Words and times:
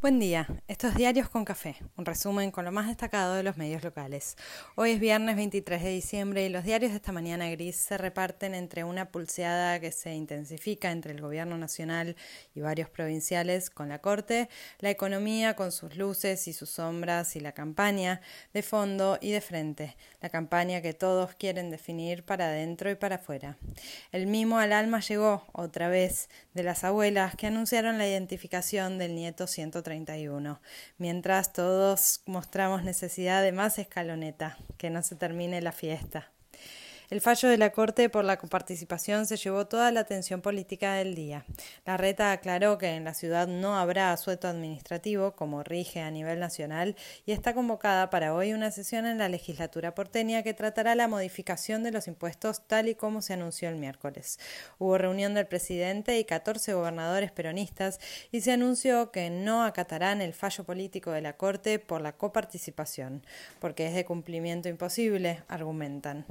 Buen 0.00 0.20
día, 0.20 0.46
estos 0.68 0.94
diarios 0.94 1.28
con 1.28 1.44
café, 1.44 1.74
un 1.96 2.04
resumen 2.04 2.52
con 2.52 2.64
lo 2.64 2.70
más 2.70 2.86
destacado 2.86 3.34
de 3.34 3.42
los 3.42 3.56
medios 3.56 3.82
locales. 3.82 4.36
Hoy 4.76 4.92
es 4.92 5.00
viernes 5.00 5.34
23 5.34 5.82
de 5.82 5.90
diciembre 5.90 6.46
y 6.46 6.50
los 6.50 6.62
diarios 6.62 6.92
de 6.92 6.98
esta 6.98 7.10
mañana 7.10 7.50
gris 7.50 7.74
se 7.74 7.98
reparten 7.98 8.54
entre 8.54 8.84
una 8.84 9.10
pulseada 9.10 9.80
que 9.80 9.90
se 9.90 10.14
intensifica 10.14 10.92
entre 10.92 11.14
el 11.14 11.20
gobierno 11.20 11.58
nacional 11.58 12.14
y 12.54 12.60
varios 12.60 12.88
provinciales 12.88 13.70
con 13.70 13.88
la 13.88 14.00
Corte, 14.00 14.48
la 14.78 14.90
economía 14.90 15.56
con 15.56 15.72
sus 15.72 15.96
luces 15.96 16.46
y 16.46 16.52
sus 16.52 16.70
sombras 16.70 17.34
y 17.34 17.40
la 17.40 17.50
campaña 17.50 18.20
de 18.54 18.62
fondo 18.62 19.18
y 19.20 19.32
de 19.32 19.40
frente, 19.40 19.96
la 20.20 20.28
campaña 20.28 20.80
que 20.80 20.94
todos 20.94 21.34
quieren 21.34 21.70
definir 21.70 22.22
para 22.24 22.46
adentro 22.46 22.88
y 22.88 22.94
para 22.94 23.16
afuera. 23.16 23.58
El 24.12 24.28
mimo 24.28 24.60
al 24.60 24.72
alma 24.72 25.00
llegó 25.00 25.44
otra 25.52 25.88
vez 25.88 26.28
de 26.54 26.62
las 26.62 26.84
abuelas 26.84 27.34
que 27.34 27.48
anunciaron 27.48 27.98
la 27.98 28.06
identificación 28.06 28.98
del 28.98 29.16
nieto 29.16 29.48
130 29.48 29.87
mientras 30.98 31.52
todos 31.52 32.22
mostramos 32.26 32.84
necesidad 32.84 33.42
de 33.42 33.52
más 33.52 33.78
escaloneta, 33.78 34.56
que 34.76 34.90
no 34.90 35.02
se 35.02 35.16
termine 35.16 35.60
la 35.60 35.72
fiesta. 35.72 36.30
El 37.10 37.22
fallo 37.22 37.48
de 37.48 37.56
la 37.56 37.72
Corte 37.72 38.10
por 38.10 38.22
la 38.26 38.36
coparticipación 38.36 39.24
se 39.24 39.38
llevó 39.38 39.66
toda 39.66 39.90
la 39.92 40.00
atención 40.00 40.42
política 40.42 40.92
del 40.92 41.14
día. 41.14 41.46
La 41.86 41.96
reta 41.96 42.32
aclaró 42.32 42.76
que 42.76 42.96
en 42.96 43.04
la 43.04 43.14
ciudad 43.14 43.48
no 43.48 43.78
habrá 43.78 44.12
asueto 44.12 44.46
administrativo, 44.46 45.32
como 45.32 45.62
rige 45.62 46.02
a 46.02 46.10
nivel 46.10 46.38
nacional, 46.38 46.96
y 47.24 47.32
está 47.32 47.54
convocada 47.54 48.10
para 48.10 48.34
hoy 48.34 48.52
una 48.52 48.70
sesión 48.70 49.06
en 49.06 49.16
la 49.16 49.30
legislatura 49.30 49.94
porteña 49.94 50.42
que 50.42 50.52
tratará 50.52 50.94
la 50.94 51.08
modificación 51.08 51.82
de 51.82 51.92
los 51.92 52.08
impuestos 52.08 52.66
tal 52.66 52.88
y 52.88 52.94
como 52.94 53.22
se 53.22 53.32
anunció 53.32 53.70
el 53.70 53.76
miércoles. 53.76 54.38
Hubo 54.78 54.98
reunión 54.98 55.32
del 55.32 55.46
presidente 55.46 56.18
y 56.18 56.26
14 56.26 56.74
gobernadores 56.74 57.32
peronistas 57.32 58.00
y 58.32 58.42
se 58.42 58.52
anunció 58.52 59.12
que 59.12 59.30
no 59.30 59.64
acatarán 59.64 60.20
el 60.20 60.34
fallo 60.34 60.64
político 60.64 61.12
de 61.12 61.22
la 61.22 61.38
Corte 61.38 61.78
por 61.78 62.02
la 62.02 62.12
coparticipación, 62.12 63.24
porque 63.60 63.86
es 63.86 63.94
de 63.94 64.04
cumplimiento 64.04 64.68
imposible, 64.68 65.42
argumentan. 65.48 66.26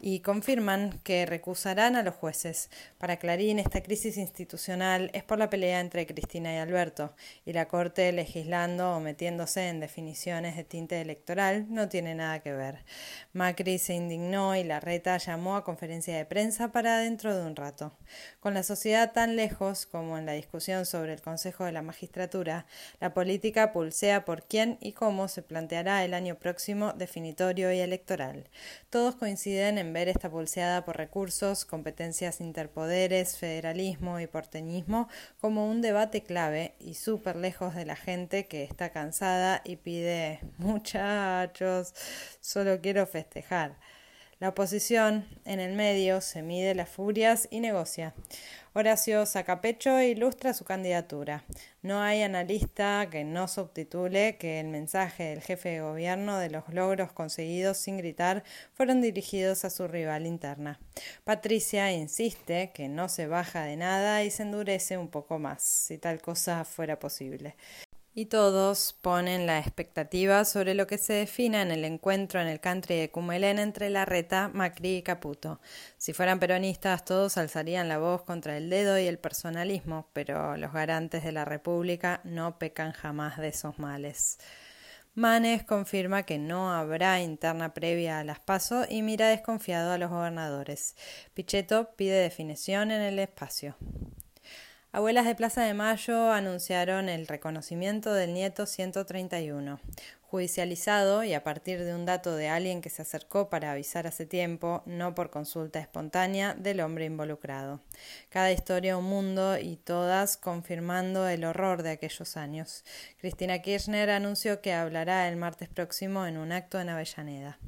Y 0.00 0.15
y 0.16 0.20
confirman 0.20 0.98
que 1.04 1.26
recusarán 1.26 1.94
a 1.94 2.02
los 2.02 2.14
jueces. 2.14 2.70
Para 2.96 3.18
Clarín, 3.18 3.58
esta 3.58 3.82
crisis 3.82 4.16
institucional 4.16 5.10
es 5.12 5.22
por 5.24 5.38
la 5.38 5.50
pelea 5.50 5.78
entre 5.78 6.06
Cristina 6.06 6.54
y 6.54 6.56
Alberto, 6.56 7.14
y 7.44 7.52
la 7.52 7.68
Corte 7.68 8.10
legislando 8.12 8.96
o 8.96 9.00
metiéndose 9.00 9.68
en 9.68 9.78
definiciones 9.78 10.56
de 10.56 10.64
tinte 10.64 11.02
electoral 11.02 11.66
no 11.68 11.90
tiene 11.90 12.14
nada 12.14 12.40
que 12.40 12.54
ver. 12.54 12.86
Macri 13.34 13.76
se 13.76 13.92
indignó 13.92 14.56
y 14.56 14.64
la 14.64 14.80
reta 14.80 15.18
llamó 15.18 15.54
a 15.54 15.64
conferencia 15.64 16.16
de 16.16 16.24
prensa 16.24 16.72
para 16.72 16.96
dentro 16.96 17.36
de 17.36 17.44
un 17.44 17.54
rato. 17.54 17.92
Con 18.40 18.54
la 18.54 18.62
sociedad 18.62 19.12
tan 19.12 19.36
lejos 19.36 19.84
como 19.84 20.16
en 20.16 20.24
la 20.24 20.32
discusión 20.32 20.86
sobre 20.86 21.12
el 21.12 21.20
Consejo 21.20 21.66
de 21.66 21.72
la 21.72 21.82
Magistratura, 21.82 22.64
la 23.00 23.12
política 23.12 23.70
pulsea 23.70 24.24
por 24.24 24.44
quién 24.46 24.78
y 24.80 24.92
cómo 24.92 25.28
se 25.28 25.42
planteará 25.42 26.06
el 26.06 26.14
año 26.14 26.36
próximo 26.36 26.94
definitorio 26.94 27.70
y 27.70 27.80
electoral. 27.80 28.48
Todos 28.88 29.16
coinciden 29.16 29.76
en 29.76 29.92
ver 29.92 30.05
esta 30.08 30.30
pulseada 30.30 30.84
por 30.84 30.96
recursos, 30.96 31.64
competencias 31.64 32.40
interpoderes, 32.40 33.36
federalismo 33.36 34.20
y 34.20 34.26
porteñismo 34.26 35.08
como 35.40 35.68
un 35.68 35.82
debate 35.82 36.22
clave 36.22 36.74
y 36.78 36.94
súper 36.94 37.36
lejos 37.36 37.74
de 37.74 37.86
la 37.86 37.96
gente 37.96 38.46
que 38.46 38.64
está 38.64 38.90
cansada 38.90 39.62
y 39.64 39.76
pide 39.76 40.40
muchachos, 40.58 41.94
solo 42.40 42.80
quiero 42.80 43.06
festejar. 43.06 43.76
La 44.38 44.50
oposición, 44.50 45.26
en 45.46 45.60
el 45.60 45.74
medio, 45.74 46.20
se 46.20 46.42
mide 46.42 46.74
las 46.74 46.90
furias 46.90 47.48
y 47.50 47.60
negocia. 47.60 48.12
Horacio 48.74 49.24
Sacapecho 49.24 49.98
ilustra 50.02 50.52
su 50.52 50.66
candidatura. 50.66 51.44
No 51.80 52.02
hay 52.02 52.20
analista 52.20 53.08
que 53.10 53.24
no 53.24 53.48
subtitule 53.48 54.36
que 54.36 54.60
el 54.60 54.66
mensaje 54.66 55.22
del 55.22 55.40
jefe 55.40 55.70
de 55.70 55.80
gobierno 55.80 56.36
de 56.36 56.50
los 56.50 56.68
logros 56.68 57.12
conseguidos 57.12 57.78
sin 57.78 57.96
gritar 57.96 58.44
fueron 58.74 59.00
dirigidos 59.00 59.64
a 59.64 59.70
su 59.70 59.88
rival 59.88 60.26
interna. 60.26 60.78
Patricia 61.24 61.90
insiste 61.92 62.72
que 62.74 62.88
no 62.88 63.08
se 63.08 63.28
baja 63.28 63.62
de 63.62 63.78
nada 63.78 64.22
y 64.22 64.30
se 64.30 64.42
endurece 64.42 64.98
un 64.98 65.08
poco 65.08 65.38
más, 65.38 65.62
si 65.62 65.96
tal 65.96 66.20
cosa 66.20 66.66
fuera 66.66 66.98
posible 66.98 67.56
y 68.18 68.26
todos 68.26 68.94
ponen 69.02 69.44
la 69.44 69.58
expectativa 69.58 70.46
sobre 70.46 70.72
lo 70.72 70.86
que 70.86 70.96
se 70.96 71.12
defina 71.12 71.60
en 71.60 71.70
el 71.70 71.84
encuentro 71.84 72.40
en 72.40 72.48
el 72.48 72.60
country 72.60 72.96
de 72.96 73.10
Cumelén 73.10 73.58
entre 73.58 73.90
Larreta, 73.90 74.48
Macri 74.54 74.96
y 74.96 75.02
Caputo. 75.02 75.60
Si 75.98 76.14
fueran 76.14 76.40
peronistas, 76.40 77.04
todos 77.04 77.36
alzarían 77.36 77.90
la 77.90 77.98
voz 77.98 78.22
contra 78.22 78.56
el 78.56 78.70
dedo 78.70 78.98
y 78.98 79.06
el 79.06 79.18
personalismo, 79.18 80.08
pero 80.14 80.56
los 80.56 80.72
garantes 80.72 81.24
de 81.24 81.32
la 81.32 81.44
República 81.44 82.22
no 82.24 82.58
pecan 82.58 82.92
jamás 82.92 83.36
de 83.36 83.48
esos 83.48 83.78
males. 83.78 84.38
Manes 85.14 85.64
confirma 85.64 86.22
que 86.22 86.38
no 86.38 86.72
habrá 86.72 87.20
interna 87.20 87.74
previa 87.74 88.18
a 88.18 88.24
las 88.24 88.40
PASO 88.40 88.86
y 88.88 89.02
mira 89.02 89.28
desconfiado 89.28 89.92
a 89.92 89.98
los 89.98 90.08
gobernadores. 90.08 90.96
Pichetto 91.34 91.94
pide 91.96 92.14
definición 92.14 92.90
en 92.90 93.02
el 93.02 93.18
espacio. 93.18 93.76
Abuelas 94.92 95.26
de 95.26 95.34
Plaza 95.34 95.62
de 95.62 95.74
Mayo 95.74 96.32
anunciaron 96.32 97.08
el 97.08 97.26
reconocimiento 97.26 98.14
del 98.14 98.32
nieto 98.32 98.66
131 98.66 99.80
judicializado 100.36 101.24
y 101.24 101.32
a 101.32 101.42
partir 101.42 101.82
de 101.82 101.94
un 101.94 102.04
dato 102.04 102.36
de 102.36 102.48
alguien 102.48 102.82
que 102.82 102.90
se 102.90 103.00
acercó 103.00 103.48
para 103.48 103.72
avisar 103.72 104.06
hace 104.06 104.26
tiempo, 104.26 104.82
no 104.84 105.14
por 105.14 105.30
consulta 105.30 105.80
espontánea, 105.80 106.52
del 106.52 106.80
hombre 106.80 107.06
involucrado. 107.06 107.80
Cada 108.28 108.52
historia 108.52 108.98
un 108.98 109.06
mundo 109.06 109.56
y 109.56 109.76
todas 109.76 110.36
confirmando 110.36 111.26
el 111.26 111.42
horror 111.46 111.82
de 111.82 111.92
aquellos 111.92 112.36
años. 112.36 112.84
Cristina 113.18 113.62
Kirchner 113.62 114.10
anunció 114.10 114.60
que 114.60 114.74
hablará 114.74 115.26
el 115.26 115.36
martes 115.36 115.70
próximo 115.70 116.26
en 116.26 116.36
un 116.36 116.52
acto 116.52 116.78
en 116.78 116.90
Avellaneda. 116.90 117.58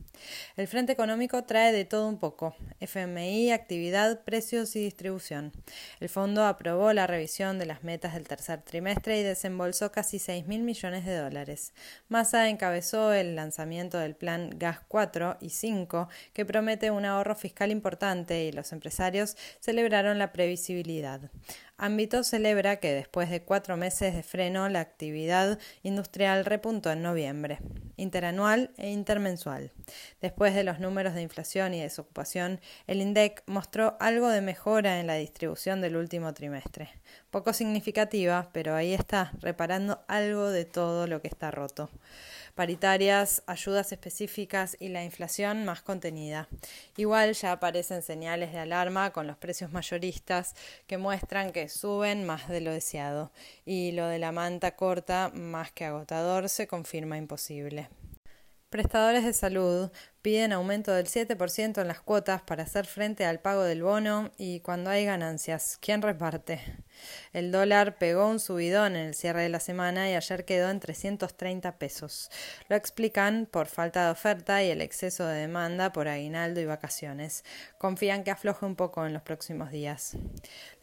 El 0.57 0.69
Frente 0.69 0.93
Económico 0.93 1.45
trae 1.45 1.73
de 1.73 1.87
todo 1.87 2.07
un 2.07 2.19
poco. 2.19 2.55
FMI, 2.81 3.51
actividad, 3.53 4.25
precios 4.25 4.77
y 4.77 4.81
distribución. 4.81 5.53
El 6.01 6.11
fondo 6.11 6.45
aprobó 6.45 6.93
la 6.93 7.07
revisión 7.07 7.59
de 7.59 7.65
las 7.65 7.83
metas 7.83 8.13
del 8.13 8.29
tercer 8.29 8.61
trimestre 8.61 9.19
y 9.19 9.23
desembolsó 9.23 9.91
casi 9.91 10.19
6 10.19 10.47
mil 10.47 10.63
millones 10.63 11.07
de 11.07 11.17
dólares. 11.17 11.73
Massa 12.09 12.51
encabezó 12.59 13.13
el 13.13 13.37
lanzamiento 13.37 13.99
del 13.99 14.17
plan 14.17 14.51
Gas 14.57 14.81
4 14.89 15.37
y 15.41 15.51
5, 15.51 16.09
que 16.33 16.45
promete 16.45 16.91
un 16.91 17.05
ahorro 17.05 17.37
fiscal 17.37 17.71
importante 17.71 18.47
y 18.47 18.51
los 18.51 18.73
empresarios 18.73 19.37
celebraron 19.61 20.19
la 20.19 20.33
previsibilidad. 20.33 21.21
Ámbito 21.77 22.25
celebra 22.25 22.81
que 22.81 22.93
después 22.93 23.31
de 23.31 23.45
cuatro 23.45 23.77
meses 23.77 24.13
de 24.13 24.25
freno 24.25 24.69
la 24.69 24.81
actividad 24.81 25.61
industrial 25.85 26.45
repuntó 26.45 26.91
en 26.91 27.03
noviembre, 27.03 27.61
interanual 27.97 28.73
e 28.77 28.91
intermensual. 28.91 29.71
Después 30.21 30.57
de 30.57 30.65
los 30.65 30.81
números 30.81 31.15
de 31.15 31.23
inflación 31.23 31.75
y 31.75 31.81
desocupación, 31.81 32.61
el 32.89 33.01
INDEC 33.01 33.45
mostró 33.47 33.97
algo 34.01 34.29
de 34.31 34.41
mejora 34.41 34.99
en 34.99 35.07
la 35.07 35.15
distribución 35.15 35.81
del 35.81 35.95
último 35.95 36.35
trimestre. 36.35 36.91
Poco 37.31 37.53
significativa, 37.53 38.51
pero 38.53 38.75
ahí 38.75 38.93
está, 38.93 39.31
reparando 39.39 40.05
algo 40.09 40.51
de 40.51 40.65
todo 40.65 41.07
lo 41.07 41.23
que 41.23 41.29
está 41.29 41.53
roto 41.53 41.89
paritarias, 42.59 43.45
ayudas 43.47 43.93
específicas 43.93 44.77
y 44.81 44.89
la 44.89 45.05
inflación 45.05 45.65
más 45.65 45.81
contenida. 45.81 46.49
Igual 46.97 47.35
ya 47.35 47.53
aparecen 47.53 48.03
señales 48.03 48.53
de 48.53 48.59
alarma 48.59 49.13
con 49.13 49.29
los 49.29 49.37
precios 49.37 49.71
mayoristas 49.71 50.57
que 50.89 50.99
muestran 50.99 51.53
que 51.53 51.69
suben 51.69 52.27
más 52.27 52.49
de 52.49 52.61
lo 52.61 52.73
deseado 52.73 53.31
y 53.65 53.93
lo 53.93 54.09
de 54.09 54.19
la 54.19 54.33
manta 54.33 54.75
corta 54.75 55.31
más 55.33 55.71
que 55.71 55.85
agotador 55.85 56.49
se 56.49 56.67
confirma 56.67 57.17
imposible. 57.17 57.91
Prestadores 58.71 59.25
de 59.25 59.35
salud 59.35 59.93
piden 60.23 60.53
aumento 60.53 60.93
del 60.93 61.07
7% 61.07 61.81
en 61.81 61.89
las 61.89 62.01
cuotas 62.01 62.43
para 62.43 62.65
hacer 62.65 62.87
frente 62.87 63.25
al 63.25 63.41
pago 63.41 63.63
del 63.63 63.83
bono 63.83 64.31
y 64.37 64.61
cuando 64.61 64.91
hay 64.91 65.05
ganancias, 65.05 65.79
¿quién 65.81 66.03
reparte? 66.03 66.61
El 67.33 67.53
dólar 67.53 67.97
pegó 67.99 68.29
un 68.29 68.41
subidón 68.41 68.97
en 68.97 69.07
el 69.07 69.15
cierre 69.15 69.43
de 69.43 69.49
la 69.49 69.61
semana 69.61 70.11
y 70.11 70.15
ayer 70.15 70.45
quedó 70.45 70.71
en 70.71 70.81
330 70.81 71.79
pesos. 71.79 72.31
Lo 72.69 72.77
explican 72.77 73.47
por 73.47 73.67
falta 73.67 74.05
de 74.05 74.11
oferta 74.11 74.63
y 74.63 74.71
el 74.71 74.81
exceso 74.81 75.27
de 75.27 75.41
demanda 75.41 75.93
por 75.93 76.09
aguinaldo 76.09 76.61
y 76.61 76.67
vacaciones. 76.67 77.45
Confían 77.79 78.25
que 78.25 78.31
afloje 78.31 78.67
un 78.67 78.77
poco 78.77 79.07
en 79.07 79.13
los 79.13 79.23
próximos 79.23 79.71
días. 79.71 80.17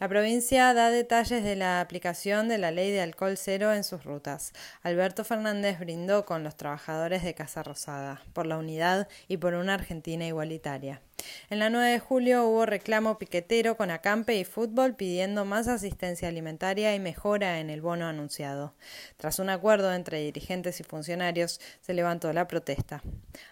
La 0.00 0.08
provincia 0.08 0.72
da 0.74 0.90
detalles 0.90 1.44
de 1.44 1.56
la 1.56 1.80
aplicación 1.80 2.48
de 2.48 2.58
la 2.58 2.70
ley 2.70 2.90
de 2.90 3.02
alcohol 3.02 3.36
cero 3.36 3.72
en 3.74 3.84
sus 3.84 4.04
rutas. 4.04 4.52
Alberto 4.82 5.24
Fernández 5.24 5.78
brindó 5.78 6.24
con 6.24 6.44
los 6.44 6.56
trabajadores 6.56 7.22
de 7.22 7.34
Casa 7.34 7.62
Rosada 7.62 8.22
por 8.32 8.46
la 8.46 8.58
unidad 8.58 9.08
y 9.28 9.35
por 9.38 9.54
una 9.54 9.74
Argentina 9.74 10.26
igualitaria. 10.26 11.00
En 11.50 11.58
la 11.58 11.70
9 11.70 11.90
de 11.90 11.98
julio 11.98 12.46
hubo 12.46 12.66
reclamo 12.66 13.18
piquetero 13.18 13.76
con 13.76 13.90
acampe 13.90 14.36
y 14.36 14.44
fútbol 14.44 14.94
pidiendo 14.94 15.44
más 15.44 15.68
asistencia 15.68 16.28
alimentaria 16.28 16.94
y 16.94 17.00
mejora 17.00 17.60
en 17.60 17.70
el 17.70 17.80
bono 17.80 18.06
anunciado. 18.06 18.74
Tras 19.16 19.38
un 19.38 19.48
acuerdo 19.48 19.92
entre 19.92 20.20
dirigentes 20.22 20.80
y 20.80 20.84
funcionarios, 20.84 21.60
se 21.80 21.94
levantó 21.94 22.32
la 22.32 22.48
protesta. 22.48 23.02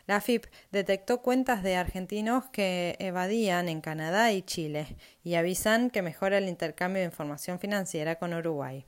La 0.06 0.16
AFIP 0.16 0.46
detectó 0.72 1.22
cuentas 1.22 1.62
de 1.62 1.76
argentinos 1.76 2.44
que 2.52 2.96
evadían 2.98 3.68
en 3.68 3.80
Canadá 3.80 4.32
y 4.32 4.42
Chile 4.42 4.96
y 5.22 5.34
avisan 5.34 5.90
que 5.90 6.02
mejora 6.02 6.38
el 6.38 6.48
intercambio 6.48 7.00
de 7.00 7.06
información 7.06 7.58
financiera 7.58 8.16
con 8.16 8.34
Uruguay. 8.34 8.84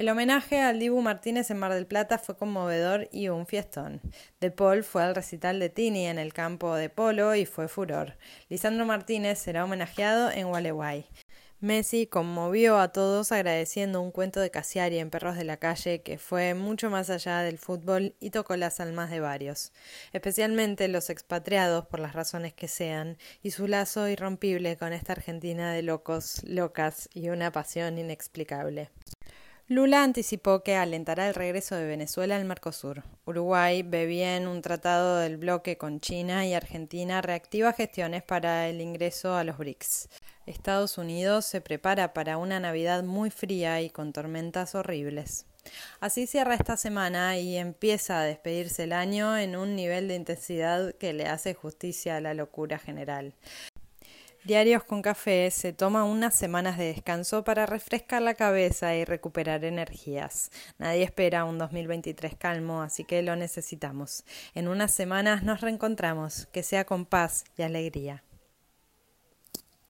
El 0.00 0.08
homenaje 0.08 0.62
al 0.62 0.78
Dibu 0.78 1.02
Martínez 1.02 1.50
en 1.50 1.58
Mar 1.58 1.74
del 1.74 1.86
Plata 1.86 2.16
fue 2.16 2.34
conmovedor 2.34 3.10
y 3.12 3.28
un 3.28 3.46
fiestón. 3.46 4.00
De 4.40 4.50
Paul 4.50 4.82
fue 4.82 5.02
al 5.02 5.14
recital 5.14 5.60
de 5.60 5.68
Tini 5.68 6.06
en 6.06 6.18
el 6.18 6.32
campo 6.32 6.74
de 6.74 6.88
polo 6.88 7.34
y 7.34 7.44
fue 7.44 7.68
furor. 7.68 8.16
Lisandro 8.48 8.86
Martínez 8.86 9.38
será 9.38 9.62
homenajeado 9.62 10.30
en 10.30 10.48
Gualeguay. 10.48 11.04
Messi 11.60 12.06
conmovió 12.06 12.78
a 12.78 12.92
todos 12.92 13.30
agradeciendo 13.30 14.00
un 14.00 14.10
cuento 14.10 14.40
de 14.40 14.50
Cassiari 14.50 14.98
en 14.98 15.10
Perros 15.10 15.36
de 15.36 15.44
la 15.44 15.58
Calle 15.58 16.00
que 16.00 16.16
fue 16.16 16.54
mucho 16.54 16.88
más 16.88 17.10
allá 17.10 17.40
del 17.40 17.58
fútbol 17.58 18.14
y 18.20 18.30
tocó 18.30 18.56
las 18.56 18.80
almas 18.80 19.10
de 19.10 19.20
varios, 19.20 19.70
especialmente 20.14 20.88
los 20.88 21.10
expatriados 21.10 21.84
por 21.84 22.00
las 22.00 22.14
razones 22.14 22.54
que 22.54 22.68
sean, 22.68 23.18
y 23.42 23.50
su 23.50 23.66
lazo 23.66 24.08
irrompible 24.08 24.78
con 24.78 24.94
esta 24.94 25.12
Argentina 25.12 25.74
de 25.74 25.82
locos, 25.82 26.42
locas 26.44 27.10
y 27.12 27.28
una 27.28 27.52
pasión 27.52 27.98
inexplicable. 27.98 28.88
Lula 29.70 30.02
anticipó 30.02 30.64
que 30.64 30.74
alentará 30.74 31.28
el 31.28 31.34
regreso 31.36 31.76
de 31.76 31.86
Venezuela 31.86 32.34
al 32.34 32.44
Mercosur. 32.44 33.04
Uruguay 33.24 33.84
ve 33.84 34.04
bien 34.04 34.48
un 34.48 34.62
tratado 34.62 35.18
del 35.18 35.36
bloque 35.36 35.78
con 35.78 36.00
China 36.00 36.44
y 36.44 36.54
Argentina 36.54 37.22
reactiva 37.22 37.72
gestiones 37.72 38.24
para 38.24 38.68
el 38.68 38.80
ingreso 38.80 39.36
a 39.36 39.44
los 39.44 39.58
BRICS. 39.58 40.08
Estados 40.46 40.98
Unidos 40.98 41.44
se 41.44 41.60
prepara 41.60 42.12
para 42.14 42.36
una 42.36 42.58
Navidad 42.58 43.04
muy 43.04 43.30
fría 43.30 43.80
y 43.80 43.90
con 43.90 44.12
tormentas 44.12 44.74
horribles. 44.74 45.46
Así 46.00 46.26
cierra 46.26 46.56
esta 46.56 46.76
semana 46.76 47.38
y 47.38 47.56
empieza 47.56 48.20
a 48.20 48.24
despedirse 48.24 48.82
el 48.82 48.92
año 48.92 49.38
en 49.38 49.54
un 49.54 49.76
nivel 49.76 50.08
de 50.08 50.16
intensidad 50.16 50.96
que 50.96 51.12
le 51.12 51.28
hace 51.28 51.54
justicia 51.54 52.16
a 52.16 52.20
la 52.20 52.34
locura 52.34 52.80
general. 52.80 53.34
Diarios 54.42 54.84
con 54.84 55.02
Café 55.02 55.50
se 55.50 55.74
toma 55.74 56.04
unas 56.04 56.34
semanas 56.34 56.78
de 56.78 56.86
descanso 56.86 57.44
para 57.44 57.66
refrescar 57.66 58.22
la 58.22 58.32
cabeza 58.32 58.96
y 58.96 59.04
recuperar 59.04 59.66
energías. 59.66 60.50
Nadie 60.78 61.02
espera 61.02 61.44
un 61.44 61.58
2023 61.58 62.36
calmo, 62.36 62.80
así 62.80 63.04
que 63.04 63.20
lo 63.20 63.36
necesitamos. 63.36 64.24
En 64.54 64.68
unas 64.68 64.94
semanas 64.94 65.42
nos 65.42 65.60
reencontramos, 65.60 66.46
que 66.52 66.62
sea 66.62 66.86
con 66.86 67.04
paz 67.04 67.44
y 67.58 67.62
alegría. 67.62 68.24